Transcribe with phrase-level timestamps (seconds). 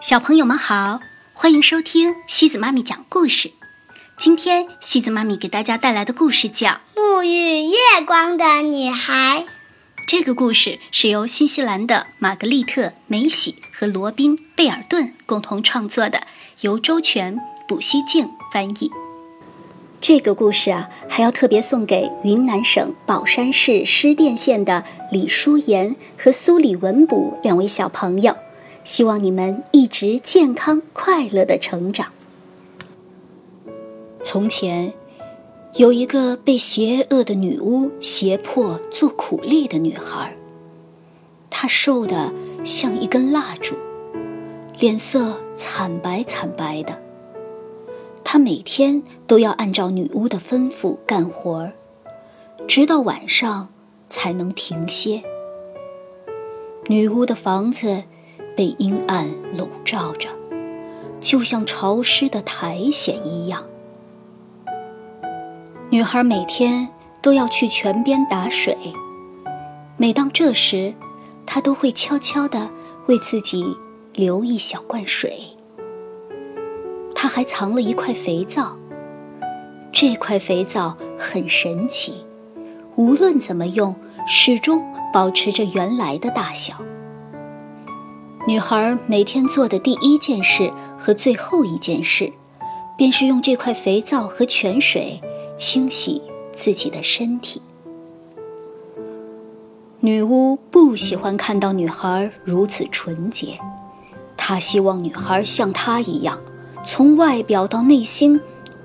[0.00, 1.00] 小朋友们好，
[1.32, 3.52] 欢迎收听西子妈咪讲故事。
[4.18, 9.46] 今天西子妈咪给大家带来的故事叫《沐浴月光的女孩》。
[10.06, 16.26] 这个故事是由新西兰的玛格丽特·梅喜和罗宾·贝尔顿共同创作的，
[16.60, 18.90] 由周全、卜西静翻译。
[20.00, 28.36] 这个故事啊，还要特别送给云南省保山市施甸县的李淑妍和苏李文卜两位小朋友。
[28.84, 32.12] 希望你们一直健康快乐的成长。
[34.22, 34.92] 从前，
[35.76, 40.36] 有一个被邪恶的女巫胁迫做苦力的女孩。
[41.48, 42.30] 她瘦得
[42.62, 43.74] 像一根蜡烛，
[44.78, 47.00] 脸色惨白惨白的。
[48.22, 51.72] 她每天都要按照女巫的吩咐干活儿，
[52.68, 53.70] 直到晚上
[54.10, 55.22] 才能停歇。
[56.88, 58.04] 女巫的房子。
[58.56, 60.28] 被阴暗笼罩着，
[61.20, 63.62] 就像潮湿的苔藓一样。
[65.90, 66.88] 女孩每天
[67.22, 68.76] 都要去泉边打水，
[69.96, 70.92] 每当这时，
[71.46, 72.68] 她都会悄悄地
[73.06, 73.76] 为自己
[74.14, 75.40] 留一小罐水。
[77.14, 78.76] 她还藏了一块肥皂，
[79.92, 82.24] 这块肥皂很神奇，
[82.96, 83.94] 无论怎么用，
[84.26, 86.74] 始终保持着原来的大小。
[88.46, 92.30] 女孩每天做的第一件事和最后一件事，
[92.94, 95.18] 便是用这块肥皂和泉水
[95.56, 96.20] 清洗
[96.54, 97.62] 自己的身体。
[100.00, 103.58] 女巫不喜欢看到女孩如此纯洁，
[104.36, 106.38] 她希望女孩像她一样，
[106.84, 108.38] 从外表到内心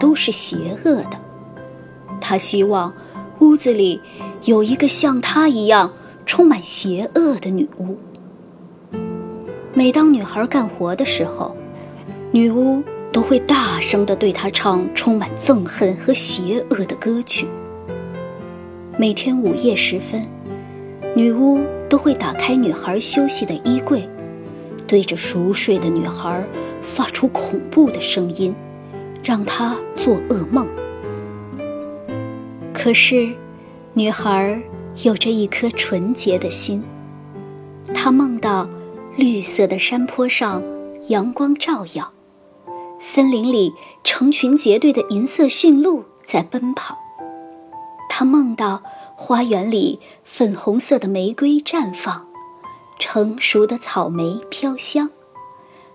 [0.00, 1.20] 都是邪恶的。
[2.20, 2.92] 她希望
[3.38, 4.00] 屋子里
[4.42, 5.92] 有一个像她一样
[6.26, 7.96] 充满邪恶的女巫。
[9.76, 11.56] 每当女孩干活的时候，
[12.30, 12.80] 女巫
[13.12, 17.48] 都会大声地对她唱充满憎恨和邪恶的歌曲。
[18.96, 20.24] 每天午夜时分，
[21.16, 24.08] 女巫都会打开女孩休息的衣柜，
[24.86, 26.46] 对着熟睡的女孩
[26.80, 28.54] 发出恐怖的声音，
[29.24, 30.68] 让她做噩梦。
[32.72, 33.28] 可是，
[33.92, 34.62] 女孩
[35.02, 36.80] 有着一颗纯洁的心，
[37.92, 38.68] 她梦到。
[39.16, 40.60] 绿色的山坡上，
[41.08, 42.12] 阳光照耀；
[43.00, 46.98] 森林里，成群结队的银色驯鹿在奔跑。
[48.08, 48.82] 他梦到
[49.14, 52.26] 花园里粉红色的玫瑰绽放，
[52.98, 55.10] 成熟的草莓飘香。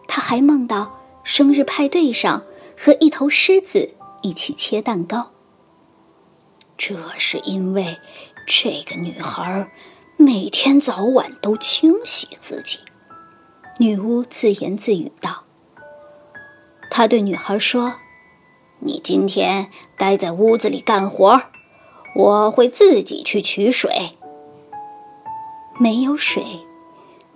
[0.08, 2.44] 他还梦到生日派对上
[2.78, 5.32] 和一头狮子一起切蛋糕。
[6.78, 7.98] 这是因为
[8.48, 9.70] 这个女孩
[10.16, 12.80] 每天早晚都清洗自己。
[13.82, 15.46] 女巫自言自语道
[16.92, 17.94] ：“她对女孩说
[18.80, 21.44] ：‘你今天待在屋子里干活，
[22.14, 24.18] 我会自己去取水。’
[25.80, 26.44] 没有水，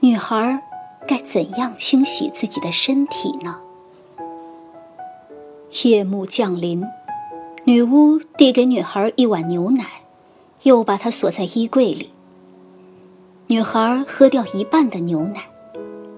[0.01, 0.61] 女孩
[1.07, 3.61] 该怎样清洗自己的身体呢？”
[5.85, 6.83] 夜幕降临，
[7.63, 10.01] 女巫递给女孩一碗牛奶，
[10.63, 12.11] 又把它锁在衣柜里。
[13.47, 15.45] 女孩喝掉一半的牛奶。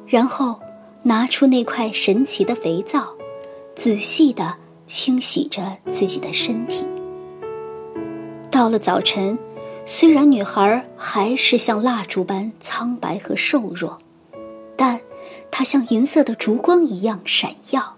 [0.08, 0.60] 然后，
[1.04, 3.08] 拿出那块神奇的肥皂，
[3.76, 4.56] 仔细地
[4.86, 6.86] 清洗着自己的身体。
[8.52, 9.38] 到了早晨，
[9.86, 13.98] 虽然女孩还是像蜡烛般苍白和瘦弱，
[14.76, 15.02] 但
[15.50, 17.96] 她像银色的烛光一样闪耀。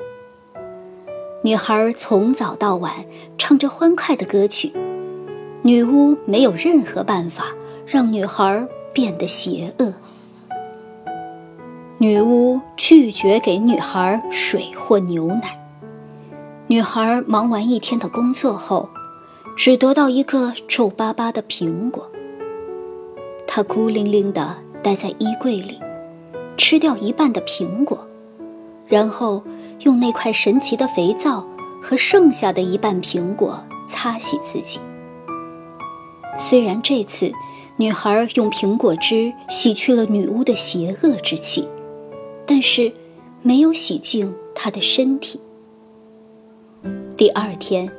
[1.44, 3.06] 女孩从早到晚
[3.38, 4.72] 唱着欢快的歌曲，
[5.62, 7.54] 女巫没有任何办法
[7.86, 9.94] 让女孩变得邪恶。
[12.00, 15.60] 女巫拒绝给女孩水或牛奶。
[16.68, 18.88] 女孩忙完一天的工作后，
[19.56, 22.08] 只得到一个皱巴巴的苹果。
[23.48, 25.80] 她孤零零地待在衣柜里，
[26.56, 28.06] 吃掉一半的苹果，
[28.86, 29.42] 然后
[29.80, 31.44] 用那块神奇的肥皂
[31.82, 34.80] 和剩下的一半苹果擦洗自己。
[36.38, 37.32] 虽然这次，
[37.78, 41.68] 女孩用苹果汁洗去了女巫的邪恶之气。
[42.48, 42.92] 但是，
[43.44, 45.40] 没有洗净她的身体。
[47.18, 47.92] 第二天，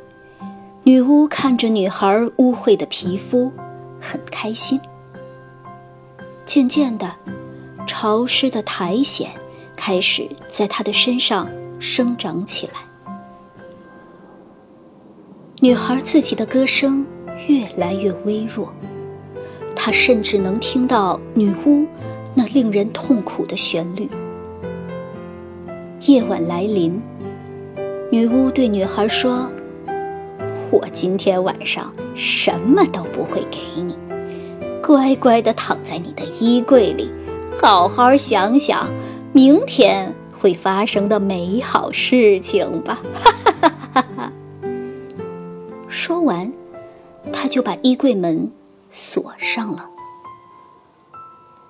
[0.84, 3.52] 女巫看着女孩污秽的皮肤，
[4.00, 4.80] 很开心。
[6.46, 7.14] 渐渐的，
[7.86, 9.28] 潮湿的苔藓
[9.76, 11.46] 开始在她的身上
[11.78, 12.72] 生长起来。
[15.60, 17.04] 女孩自己的歌声
[17.48, 18.72] 越来越微弱，
[19.76, 21.86] 她甚至能听到女巫
[22.34, 24.08] 那令人痛苦的旋律。
[26.08, 26.98] 夜晚来临，
[28.10, 29.46] 女巫对女孩说
[30.72, 33.94] ：“我今天晚上什么都不会给你，
[34.82, 37.10] 乖乖的躺在你的衣柜里，
[37.60, 38.90] 好好想想
[39.34, 40.10] 明天
[40.40, 44.32] 会发生的美好事情吧。”哈哈哈哈哈！
[45.90, 46.50] 说完，
[47.30, 48.50] 他就把衣柜门
[48.90, 49.84] 锁上了。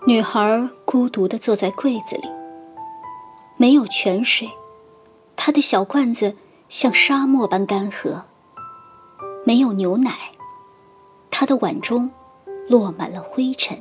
[0.06, 2.28] 女孩孤独地坐在柜子里，
[3.60, 4.48] 没有泉水，
[5.36, 6.36] 她的小罐子
[6.68, 8.22] 像沙漠般干涸；
[9.44, 10.30] 没有牛奶，
[11.28, 12.10] 她的碗中
[12.68, 13.76] 落满了灰尘；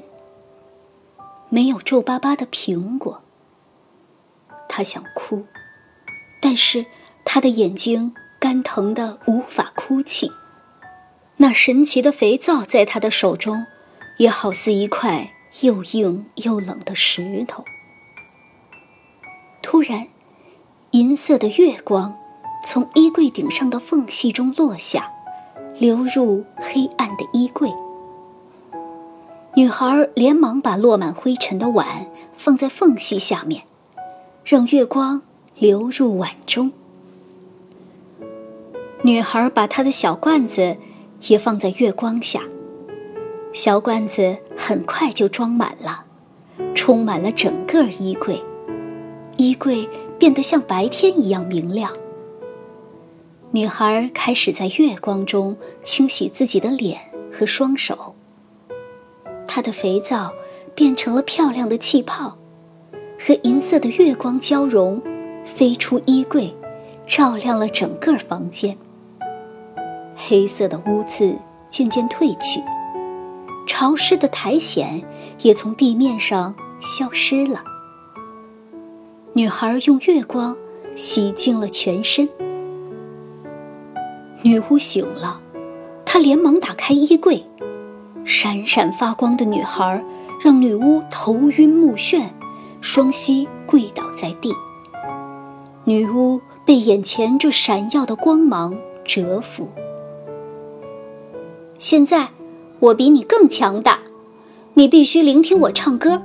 [1.50, 3.21] 没有皱巴巴的苹果，
[4.68, 5.45] 她想哭，
[6.41, 6.83] 但是
[7.23, 10.31] 她的眼睛干疼的无法哭泣。
[11.38, 13.68] 那神奇的肥皂在她的手中，
[14.18, 15.33] 也好似一块。
[15.62, 17.65] 又硬又冷的石头。
[19.77, 20.07] 突然，
[20.89, 22.18] 银色的月光
[22.65, 25.12] 从衣柜顶上的缝隙中落下，
[25.77, 27.71] 流入黑暗的衣柜。
[29.53, 33.65] 女孩连忙把落满灰尘的碗放在缝隙下面，
[34.44, 35.21] 让月光
[35.53, 36.71] 流入碗中。
[39.03, 40.75] 女孩把她的小罐子
[41.27, 42.41] 也放在月光下。
[43.53, 46.03] 小罐子很快就装满了，
[46.73, 48.41] 充满了整个衣柜，
[49.38, 49.88] 衣柜
[50.19, 51.92] 变得像白天一样明亮。
[53.51, 57.00] 女孩开始在月光中清洗自己的脸
[57.31, 58.13] 和双手。
[59.48, 60.34] 她的肥皂
[60.75, 62.38] 变成了漂亮的气泡，
[63.19, 65.01] 和银色的月光交融，
[65.45, 66.54] 飞出衣柜，
[67.07, 68.78] 照亮了整个房间。
[70.16, 71.36] 黑色的污渍
[71.69, 72.62] 渐渐褪去。
[73.66, 75.01] 潮湿的苔藓
[75.42, 77.63] 也从地面上消失了。
[79.38, 80.57] 女孩用月光
[80.95, 82.28] 洗净了全身。
[84.42, 85.39] 女巫醒了，
[86.04, 87.45] 她连忙打开衣柜，
[88.25, 90.04] 闪闪发光的女孩
[90.44, 92.24] 让女巫头晕目眩，
[92.81, 94.51] 双膝跪倒在地。
[95.83, 98.75] 女巫被眼前这闪耀的光芒
[99.06, 99.69] 折服。
[101.78, 102.28] 现在。
[102.80, 103.98] 我比你更强大，
[104.75, 106.22] 你必须聆听我唱歌，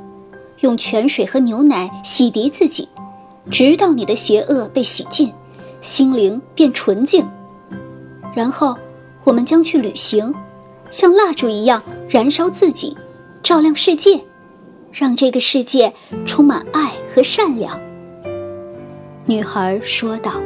[0.63, 2.89] 用泉水和牛奶洗涤自己，
[3.51, 5.33] 直到你的邪恶被洗尽，
[5.81, 7.25] 心灵变纯净。
[8.35, 8.77] 然后，
[9.23, 10.35] 我们将去旅行，
[10.91, 12.97] 像蜡烛一样燃烧自己，
[13.43, 14.21] 照亮世界，
[14.91, 15.93] 让这个世界
[16.27, 17.79] 充满爱和善良。”
[19.27, 20.41] 女孩说道。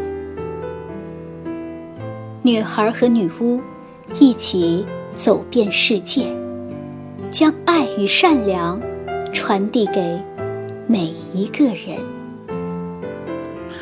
[2.43, 3.61] 女孩和女巫
[4.19, 4.85] 一起。
[5.17, 6.27] 走遍世界，
[7.31, 8.79] 将爱与善良
[9.33, 10.19] 传递给
[10.87, 11.99] 每一个人。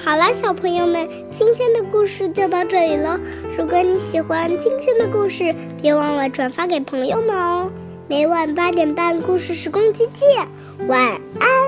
[0.05, 3.19] 好了，小朋友们，今天的故事就到这里了。
[3.57, 7.71] 如果你喜欢今天的故事，别忘了转发给朋友们哦。
[8.07, 10.47] 每晚八点半，故事时光机见，
[10.89, 11.01] 晚
[11.41, 11.64] 安。